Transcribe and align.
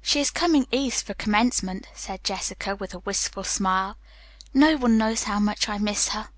"She 0.00 0.20
is 0.20 0.30
coming 0.30 0.68
east 0.70 1.04
for 1.04 1.14
commencement," 1.14 1.88
said 1.92 2.22
Jessica 2.22 2.76
with 2.76 2.94
a 2.94 3.00
wistful 3.00 3.42
smile. 3.42 3.98
"No 4.54 4.76
one 4.76 4.96
knows 4.96 5.24
how 5.24 5.40
much 5.40 5.68
I 5.68 5.76
miss 5.76 6.10
her." 6.10 6.28